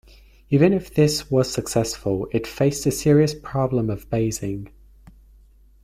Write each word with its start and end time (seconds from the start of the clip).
Even 0.49 0.73
if 0.73 0.91
this 0.91 1.29
was 1.29 1.53
successful 1.53 2.27
it 2.31 2.47
faced 2.47 2.85
the 2.85 2.89
serious 2.91 3.35
problem 3.35 3.87
of 3.91 4.09
basing. 4.09 4.69